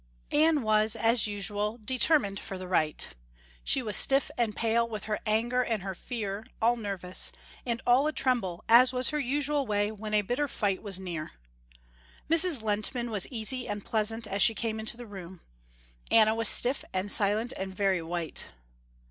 [0.31, 3.07] Anna was, as usual, determined for the right.
[3.63, 7.31] She was stiff and pale with her anger and her fear, and nervous,
[7.67, 11.33] and all a tremble as was her usual way when a bitter fight was near.
[12.27, 12.63] Mrs.
[12.63, 15.41] Lehntman was easy and pleasant as she came into the room.
[16.09, 18.45] Anna was stiff and silent and very white.